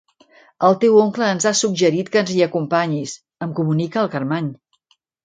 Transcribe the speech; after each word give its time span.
El 0.67 0.77
teu 0.83 0.95
oncle 1.01 1.27
ens 1.33 1.45
ha 1.49 1.53
suggerit 1.59 2.09
que 2.15 2.19
ens 2.21 2.31
hi 2.37 2.41
acompanyis 2.45 3.13
—em 3.47 3.53
comunica 3.61 4.03
el 4.05 4.11
Carmany. 4.17 4.49